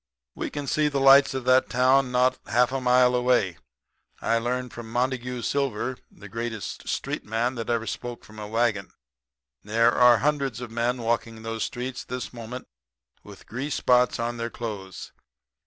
We 0.33 0.49
can 0.49 0.65
see 0.65 0.87
the 0.87 0.99
lights 0.99 1.35
of 1.35 1.45
that 1.45 1.69
town 1.69 2.11
not 2.11 2.39
half 2.47 2.71
a 2.71 2.81
mile 2.81 3.13
away. 3.13 3.59
I 4.19 4.39
learned 4.39 4.71
under 4.73 4.81
Montague 4.81 5.43
Silver, 5.43 5.99
the 6.09 6.27
greatest 6.27 6.87
street 6.87 7.23
man 7.23 7.53
that 7.53 7.69
ever 7.69 7.85
spoke 7.85 8.25
from 8.25 8.39
a 8.39 8.47
wagon. 8.47 8.89
There 9.63 9.91
are 9.91 10.17
hundreds 10.17 10.59
of 10.59 10.71
men 10.71 11.03
walking 11.03 11.43
those 11.43 11.65
streets 11.65 12.03
this 12.03 12.33
moment 12.33 12.67
with 13.21 13.45
grease 13.45 13.75
spots 13.75 14.17
on 14.17 14.37
their 14.37 14.49
clothes. 14.49 15.11